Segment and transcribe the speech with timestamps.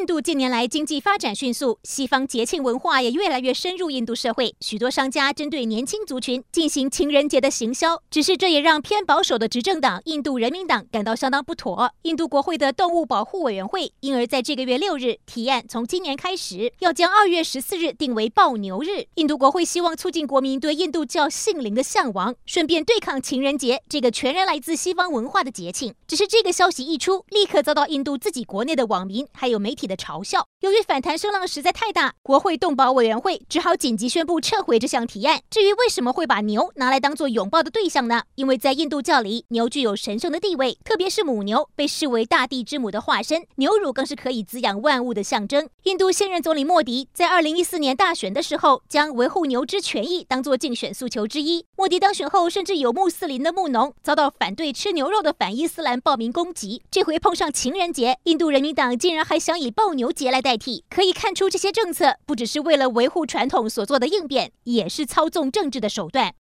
[0.00, 4.54] 印度近年来经济发展迅速，西方节庆文化也越来越深入印度社会。
[4.58, 11.92] 许多商家针对年轻族群进行情人节的行销，只是这也让偏保守的执政党印度人民党感到相当不妥。
[12.04, 19.04] 印度国会的动物保护委员会因而在这个月六日提案，从今年开始要将二月十四日定为抱牛日。
[19.16, 25.94] 印度国会希望促进国民对印度教性灵的向往，顺便对抗情人节这个全然来自西方文化的节庆。
[26.08, 29.89] 只是这个消息一出，立刻遭到印度自己国内的网民还有媒体。
[29.90, 35.40] 的嘲笑，由于反弹声浪实在太大，国会动保委员会只好紧急宣布撤回这项提案。
[35.48, 38.24] 至于为什么会把牛拿来当做拥抱的对象呢？
[38.34, 45.66] 因为在印度教里，牛具有神圣的地位，特别是母牛被视为大地之母的化身，牛乳更是可以滋养万物的象征。
[45.84, 51.64] 印度现任总理莫迪在二零一四年大选的时候，将维护牛只权益当做竞选诉求之一。
[51.74, 56.82] 莫迪当选后，甚至有穆斯林的牧农遭到反对吃牛肉的反伊斯兰暴民攻击。
[56.90, 66.28] 这回碰上情人节，印度人民党竟然还想以抱牛节来代替，可以看出这些政策不只是为了维护传统所做的应变，也是操纵政治的手段。